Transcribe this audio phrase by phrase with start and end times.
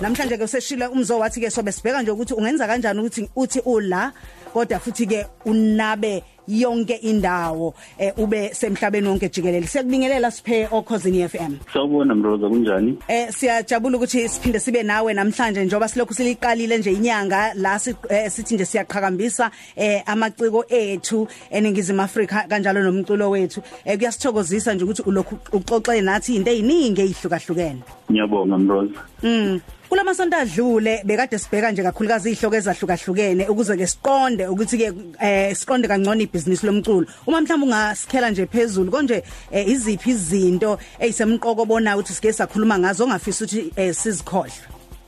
[0.00, 4.12] namhlanje ke useshila umzo wathi ke sobe sibheka nje ukuthi ungenza kanjani ukuthi uthi ula
[4.52, 11.56] kodwa futhi ke unabe yonke indawo eh, ube semhlabeni wonke jikelele siyakubingelela siphe okhosini FM
[11.72, 12.98] Sawubona Mroza kunjani?
[13.08, 18.30] Eh siyajabula ukuthi siphinde sibe nawe namhlanje njoba silokhu siliqalile nje inyanga la si- eh,
[18.30, 25.02] sithi nje siyaqhakambisa eh amaciko ethu eningizimu Afrika kanjalo nomculo wethu eh kuyasithokozisa nje ukuthi
[25.02, 29.00] ulokhu uxoxe nathi into eziningi ezihlukahlukene Ngiyabonga Mroza.
[29.22, 29.60] Mm.
[29.92, 34.88] Kulamasonto adlule bekade sibheka nje kakhulukazi ihloko ezahlukahlukene ukuze ke siqonde ukuthi ke
[35.20, 37.06] eh siqonde kangcono ibhizinisi lomculo.
[37.26, 43.04] Uma mhlawumbe ungasikhela nje phezulu konje eh, iziphi izinto ezisemqoko bona ukuthi sike sakhuluma ngazo
[43.04, 44.52] ongafisa ukuthi eh, sizikhohle.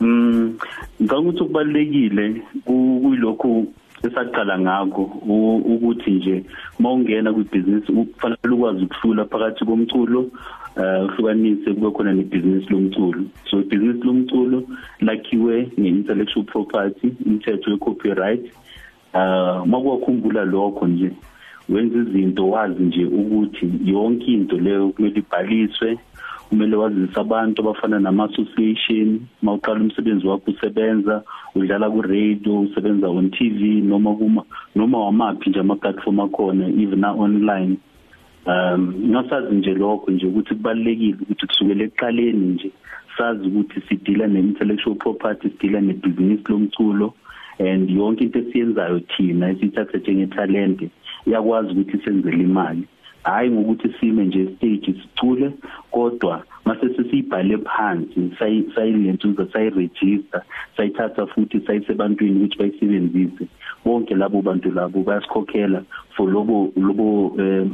[0.00, 0.58] Mm
[1.00, 3.72] ngicabanga ukuthi kubalekile kuyilokhu
[4.06, 5.02] esaqala ngakho
[5.72, 6.44] ukuthi nje
[6.78, 10.30] mawungena kwibusiness kufanele ukwazi ukuhlula phakathi komculo
[10.76, 14.03] uhlukanise kube khona nebusiness lomculo so ibusiness lakhiwe
[15.84, 18.44] nge-intellectual property imithetho ye-copyright.
[19.14, 21.10] Uh makwakhumbula lokho nje
[21.68, 25.98] wenza izinto wazi nje ukuthi yonke into leyo kumele ibhaliswe
[26.48, 31.22] kumele wazise abantu abafana nama association mawuqala umsebenzi wakho usebenza
[31.54, 34.42] udlala ku radio usebenza on TV noma kuma
[34.76, 37.76] noma wamaphi nje ama platform akhona even na online
[38.46, 42.70] um ngasazi nje lokho nje ukuthi kubalekile ukuthi kusukela eqaleni nje
[43.18, 47.14] sazi ukuthi sidila ne intellectual property sidila ne business lomculo
[47.58, 50.90] and yonke into esiyenzayo thina esithatha njenge talent
[51.26, 52.84] iyakwazi ukuthi senzele imali.
[53.22, 55.52] Hayi ngokuthi sime nje stage sicule
[55.90, 58.30] kodwa mase sesiyibhale phansi
[58.74, 60.42] sayilentuza sayiregister
[60.76, 63.46] sayithatha futhi sayisebantwini ukuthi bayisebenzise.
[63.84, 65.82] Bonke labo bantu labo bayasikhokhela
[66.16, 67.26] for lobo lobo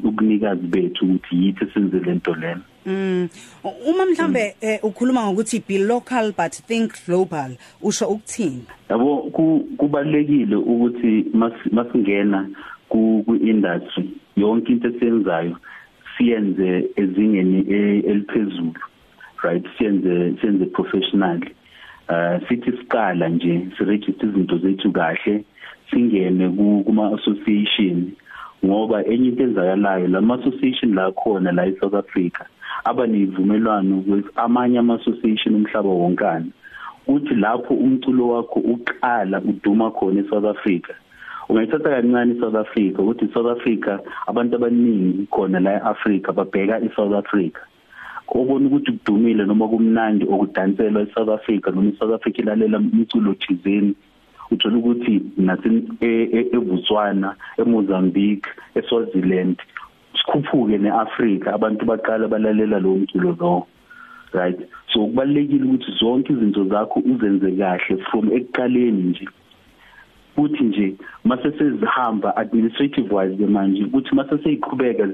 [0.08, 3.28] ubunikazi bethu ukuthi yithi senze lento lena Mm.
[3.86, 8.64] Uma mhlambe eh, ukhuluma ngokuthi be local but think global usho ukuthini?
[8.90, 12.48] yabo ku- kubalekile ukuthi mas- masingena
[12.88, 15.56] ku industry yonke into esiyenzayo
[16.16, 18.74] siyenze ezingeni e- eliphezulu
[19.42, 21.54] right siyenze siyenze professionally
[22.08, 25.44] uh sithi siqala nje siregister izinto zethu kahle
[25.90, 28.12] singene ku- kuma association
[28.64, 32.44] ngoba enye into ezakalayo lama association la khona la eSouth Africa
[32.84, 36.46] aba nevumelwano with amanye ama association umhlaba wonkana
[37.06, 40.94] uthi lapho umculo wakho uqala uduma khona eSouth Africa
[41.48, 47.60] ungayithatha kancane eSouth Africa ukuthi eSouth Africa abantu abaningi khona la eAfrica babheka eSouth Africa
[48.28, 53.94] obona ukuthi kudumile noma kumnandi okudanselwa eSouth Africa noma eSouth Africa ilalela umculo thizeni
[54.50, 55.68] uthola ukuthi nase
[56.56, 59.56] eBotswana eMozambique eSwaziland
[60.20, 63.66] sikhuphuke neAfrica abantu baqala balalela lo mculo lo
[64.32, 64.58] right?
[64.92, 69.28] So kubalekile ukuthi zonke izinto zakho uzenze kahle from ekuqaleni nje.
[70.36, 70.94] Futhi nje
[71.24, 75.08] mase sezihamba administrative wise ke manje ukuthi mase seyiqhubeka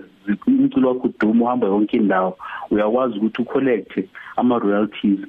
[0.46, 2.38] umculo wakho uduma uhamba yonke indawo
[2.70, 5.20] uyakwazi ukuthi ucollect ama royalties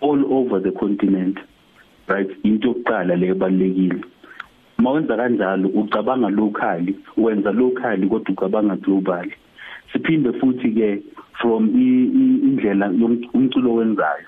[0.00, 1.38] all over the continent
[2.06, 2.30] right?
[2.42, 4.04] Into yokuqala le ebalekile
[4.78, 9.30] mawenza kanjalo ucabanga locally wenza locally kodwa ucabanga global.
[9.92, 11.02] Siphinde futhi ke
[11.40, 12.88] from i- i- indlela
[13.34, 14.26] umculo wenzayo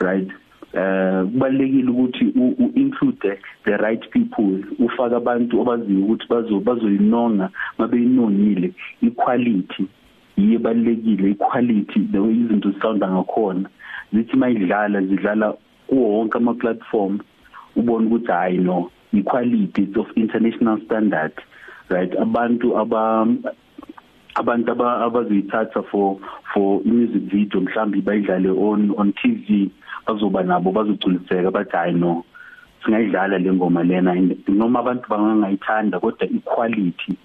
[0.00, 0.30] right?
[0.72, 8.72] Eh kubalekile ukuthi u include the right people ufaka abantu abaziyo ukuthi bazo bazoyinonga mabeyinongile
[9.02, 9.86] equality
[10.36, 13.68] yibalekile equality the way izinto sounda ngakhona.
[14.12, 15.54] Zithi mayidlala zidlala
[15.86, 17.18] kuwo wonke ama platform
[17.76, 21.32] ubona ukuthi hayi no equality of international standard
[21.88, 22.10] right?
[22.12, 23.26] Abantu aba
[24.36, 26.18] abantu aba- abazoyithatha for
[26.54, 29.70] for music video mhlambi bayidlale on on TV
[30.06, 32.24] bazoba nabo bazogculiseka bathi hayi no
[32.84, 34.12] singayidlala le ngoma lena.
[34.12, 37.16] And noma abantu bangangayithanda kodwa equality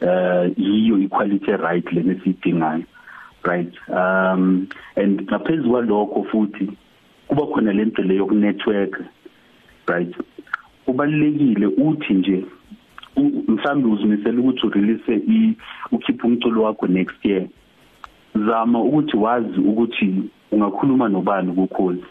[0.00, 2.84] eh yiyo equality right lena sidingayo
[3.44, 3.72] right?
[3.88, 6.68] Um and ngaphezulu kwalokho futhi
[7.28, 9.00] kuba khona lento leyo ku network
[9.86, 10.14] right?
[10.88, 12.44] Kubalekile uthi nje
[13.48, 15.56] mhlambe uzimisela ukuthi urelease i
[15.92, 17.46] ukhipha umculo wakho next year.
[18.34, 20.14] Zama ukuthi wazi ukuthi
[20.52, 22.04] ungakhuluma nobani ukukhozi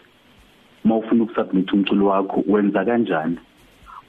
[0.84, 3.38] mawufuna ukusubmit umculo wakho wenza kanjani?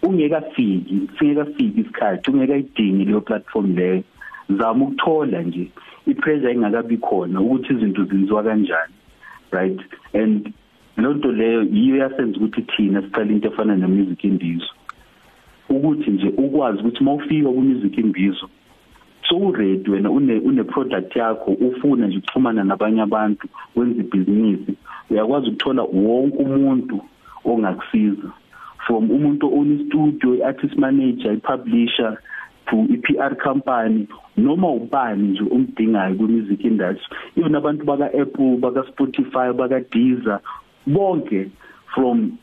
[0.04, 4.04] Ungekafiki singekafiki isikhathi ungekayidingi leyo platform leyo.
[4.50, 5.72] Zama ukuthola nje
[6.08, 8.94] ipressure ingakabi khona ukuthi izinto zenziwa kanjani
[9.52, 9.80] right?
[10.14, 10.54] And
[11.02, 14.74] lonto leyo yiyo yasenza ukuthi thina siqale into efana ne music imbizo.
[15.70, 18.50] Ukuthi nje ukwazi ukuthi mawufika ku music imbizo
[19.30, 24.74] so uready wena une une product yakho ufuna nje ukuxhumana nabanye abantu wenza ibhizinisi
[25.10, 27.02] uyakwazi ukuthola wonke umuntu
[27.46, 28.30] ongakusiza.
[28.88, 32.18] From umuntu own studio artist manager ipublisher
[32.66, 34.08] to iPR company
[34.38, 37.18] noma ubani nje umdingayo ku music industry.
[37.38, 40.40] Even abantu baka Apple baka Spotify baka Deezer
[40.90, 41.52] bonke
[41.94, 42.38] from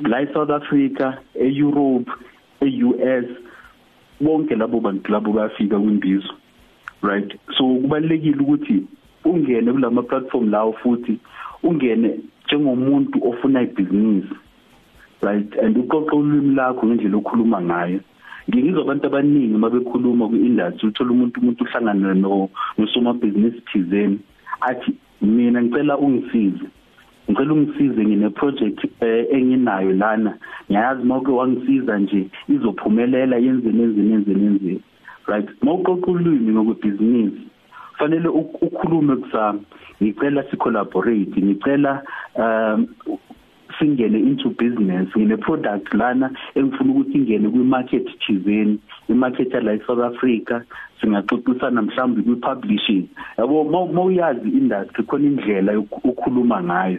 [0.00, 2.10] la South Africa eEurope
[2.60, 3.26] eUS
[4.20, 6.34] bonke labo bantu labo bayafika kwimbizo
[7.02, 7.38] right?
[7.56, 8.86] So kubalekile ukuthi
[9.24, 11.18] ungene kulama platform lawo futhi
[11.62, 14.34] ungene njengomuntu ofuna ibhizinisi
[15.22, 15.58] right?
[15.58, 18.00] And uqoqa ulimi lakho ngendlela okhuluma ngayo.
[18.48, 24.18] Ngingizwa abantu abaningi mabekhuluma kwi-industry uthola umuntu umuntu uhlangana no nosomabhizinisi thizeni
[24.60, 26.66] athi mina ngicela ungisize.
[27.30, 30.38] Ngicela ungisize ngine project eh, enginayo lana.
[30.70, 34.80] Ngiyazi mawuke wangisiza nje izophumelela yenze nenze nenze nenze.
[35.26, 35.48] Right?
[35.62, 37.42] Mawuqoqa ulimi ngokubhizinisi
[37.98, 39.60] fanele ukhulume kusami.
[40.02, 42.02] Ngicela sicollaborate ngicela
[42.34, 42.88] um
[43.78, 48.78] singene into business ngine product lana engifuna ukuthi ingene kwi market thizeni
[49.08, 50.62] i market la South Africa.
[51.00, 53.08] Singaxoxisana mhlawumbe kwi publishing
[53.38, 56.98] yabo mawuyazi industry khona indlela yokukhuluma ngayo.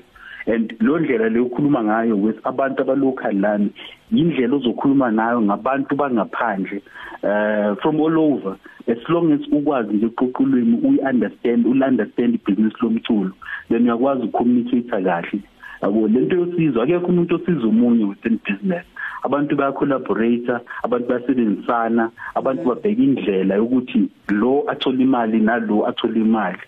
[0.49, 3.69] And lo ndlela le ukhuluma ngayo with abantu abalocal lana
[4.11, 6.81] indlela ozokhuluma nayo ngabantu bangaphandle
[7.23, 8.57] uh from all over.
[8.87, 13.31] As long as ukwazi nje uqoqulweni uyi understand ul understand ibusiness lomculo
[13.69, 15.41] then uyakwazi ukucommunicate kahle.
[15.81, 18.85] Yabo lento yosizo akekho umuntu osiza umunye within business.
[19.23, 20.51] Abantu baya collaborate
[20.83, 26.59] abantu bayasebenzisana abantu babheka indlela yokuthi lo athola imali nalo athola imali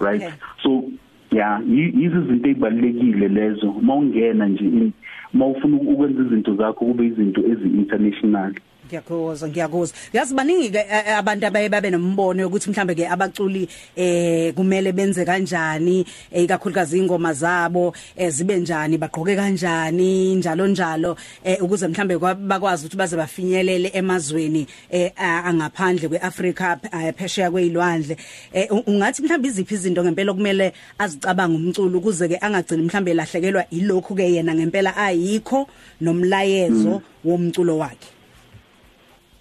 [0.00, 0.22] right?
[0.62, 0.84] So
[1.30, 3.72] yeah yizo izinto ezibalekile lezo.
[3.82, 4.92] Mawungena nje
[5.32, 8.54] mawufuna ukwenza izinto zakho kube izinto ezi international
[8.88, 13.68] ngiyakuzwa ngiyakuzwa yazi baningi ke eh, eh, abantu abaye babe nombono ukuthi mhlambe ke abaculi
[13.96, 17.94] eh kumele benze kanjani ikakhulukazi ingoma zabo
[18.28, 21.16] zibe njani bagqoke kanjani njalo njalo
[21.60, 24.66] ukuze mhlambe bakwazi ukuthi baze bafinyelele emazweni
[25.16, 26.76] angaphandle kweAfrica
[27.16, 28.16] phesheya kwezilwandle
[28.86, 34.32] ungathi mhlambe iziphi izinto ngempela kumele azicabanga umculo ukuze ke angagcini mhlambe lahlekelwa ilokhu ke
[34.32, 35.68] yena ngempela ayikho
[36.00, 37.02] nomlayezo mm.
[37.24, 38.17] womculo wakhe?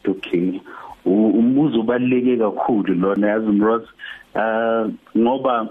[0.08, 0.62] Okay
[1.06, 3.88] umbuzo ubaluleke kakhulu lona yazi Mrose
[4.36, 5.68] uh ngoba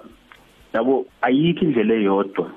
[0.75, 2.51] yabo ayikho indlela eyodwa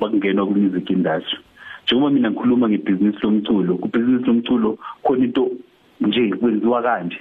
[0.00, 1.38] bakungena ku music industry
[1.84, 5.50] njengoba mina ngikhuluma ngebusiness lomculo ku business lomculo khona into
[6.00, 7.18] nje kwenziwa kanje.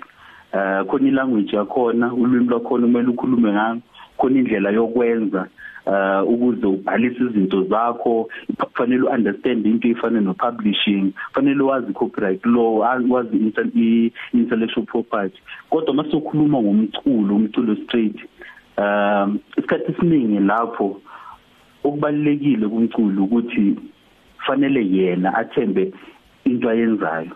[0.54, 3.82] Uh khona ilanguage yakhona ulwimi lwakhona kumele ukhulume ngalo.
[4.18, 5.48] Khona indlela yokwenza
[5.86, 8.30] uh ukuze ubhalise izinto zakho.
[8.58, 12.80] Kufanele uunderstand into efana no publishing kufanele wazi copyright law
[13.10, 13.38] wazi
[14.34, 15.40] intellectual property.
[15.70, 18.20] Kodwa masokhuluma ngomculo umculo straight
[18.78, 21.02] um isikhathi esiningi lapho
[21.84, 23.76] okubalekile kumculo ukuthi
[24.46, 25.94] fanele yena athembe
[26.46, 27.32] into ayenzayo.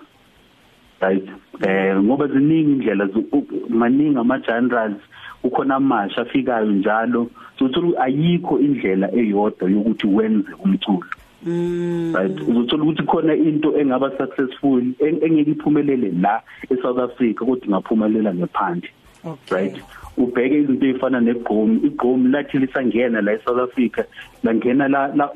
[1.02, 1.30] Right
[1.68, 3.10] eh ngoba ziningi indlela
[3.70, 4.98] maningi ama genres
[5.44, 11.06] ukhona amasha afikayo njalo so uthola ayikho indlela eyodwa yokuthi wenze umculo
[11.46, 12.14] Mm.
[12.16, 18.90] Right uzothola ukuthi khona into engaba successful engeke iphumelele la eSouth Africa kodwa ingaphumelela ngephandle.
[19.26, 19.58] Okay.
[19.58, 19.84] Right.
[20.18, 24.04] Ubheke izinto ezifana negqomi, igqomi lathi lisangena la eSouth Africa,
[24.44, 25.30] langena la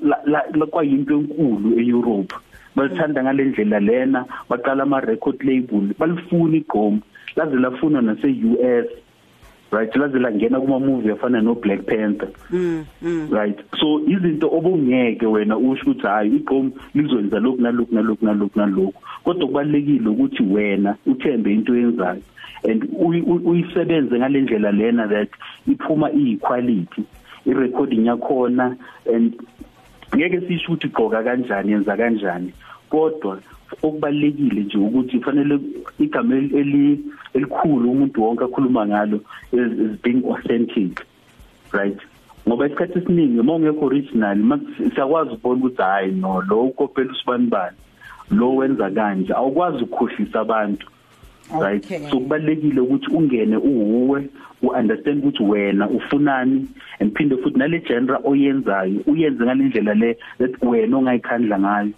[0.54, 2.36] la kwayinto enkulu eEurope.
[2.76, 7.02] Balithanda ngalendlela lena, baqala ama record label, balifuna igqomi.
[7.36, 8.88] Laze lafuna nase US
[9.72, 13.32] right laze langena kuma movie afana no Black Panther mm, mm.
[13.32, 19.02] right so izinto obungeke wena usho ukuthi hayi igqom lizwenza lokhu nalokhu nalokhu nalokhu nalokhu
[19.24, 22.22] kodwa kubalekile ukuthi wena uthembe into yenzayo
[22.70, 22.88] and
[23.46, 25.30] uyisebenze ngalendlela lena that
[25.68, 27.04] iphuma iyiquality
[27.46, 28.78] irecording yakhona
[29.16, 29.34] and
[30.16, 32.54] ngeke sisho ukuthi gqoka kanjani yenza kanjani
[32.90, 33.40] kodwa
[33.84, 35.60] okubalekile nje ukuthi kufanele
[36.00, 37.00] igama eli
[37.34, 39.20] elikhulu umuntu wonke akhuluma ngalo
[39.52, 41.06] is being authentic
[41.72, 42.00] right?
[42.48, 44.38] Ngoba isikhathi esiningi uma ungekho original
[44.94, 47.78] siyakwazi ukubona ukuthi hayi no lo ukopela usibani bani
[48.32, 49.34] lo wenza kanje.
[49.34, 50.88] Awukwazi ukukhohlisa abantu.
[51.52, 51.84] Right?
[52.10, 54.30] So kubalekile ukuthi ungene uhuwe
[54.64, 56.68] uunderstand ukuthi wena ufunani
[57.00, 61.92] and phinde futhi nale genre oyenzayo uyenze ngalendlela le that wena ongayikhandla ngayo.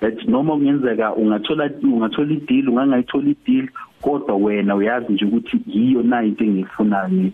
[0.00, 3.68] That noma kungenzeka ungathola ungathola ideal ungangayithola ideal
[4.02, 7.30] kodwa wena uyazi nje ukuthi yiyo na into engiyifunayo.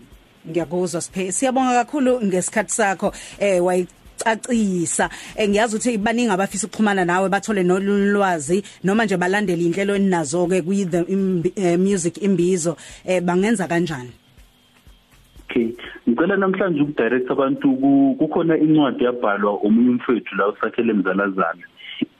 [0.49, 7.29] Ngiyakuzwa siphe siyabonga kakhulu ngesikhathi sakho eh wayi cacisa ngiyazi ukuthi baningi abafisa ukuxhumana nawe
[7.29, 12.77] bathole nolwazi noma nje balandele inhlelo eninazo ke kwi the music imbizo.
[13.23, 14.11] Bangenza kanjani?
[15.49, 15.73] Okay.
[16.09, 17.75] Ngicela namhlanje ukudirect abantu
[18.17, 21.63] kukhona incwadi yabhalwa omunye umfowethu la usakhele mzalazana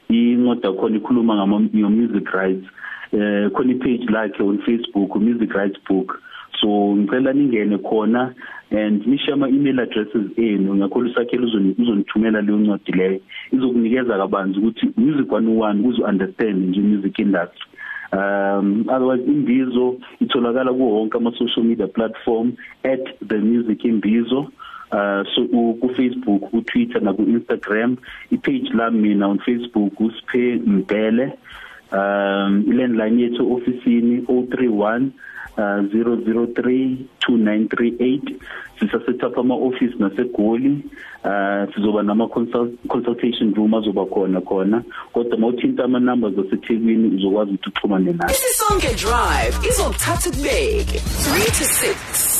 [0.09, 1.59] incwadi yakhona ikhuluma ngama
[1.89, 2.67] music rights.
[3.11, 6.21] Eh khona ipage lakhe on Facebook music rights book.
[6.61, 8.33] So ngicela ningene khona
[8.71, 10.75] and nishe ama email addresses enu.
[10.75, 11.45] Ngakho usakhele
[11.77, 13.19] uzonithumela leyo ncwadi leyo.
[13.51, 17.65] Izokunikeza kabanzi ukuthi music 101 kuzo understand nje music industry.
[18.13, 22.53] Um otherwise imbizo itholakala kuwo wonke ama social media platform
[23.27, 24.39] @themusicimbizo
[24.91, 25.47] uh so
[25.81, 27.97] ku Facebook ku Twitter na ku Instagram
[28.31, 31.33] ipage la mina on Facebook usiphe mbele.
[31.91, 35.01] Um ilandline yethu officeini 031
[35.57, 38.19] uh 0032938
[38.79, 40.77] sisasetapha ama office nasegoli
[41.23, 42.27] uh sizoba nama
[42.87, 44.83] consultation room azoba khona khona.
[45.13, 51.63] Kodwa mawuthinta ama numbers aseThekwini uzokwazi ukuthi uxhumane nathi Isonke drive izokuthatha kubeke 3 to
[51.63, 52.34] 6